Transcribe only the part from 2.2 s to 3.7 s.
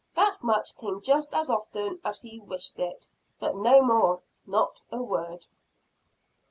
he wished it; but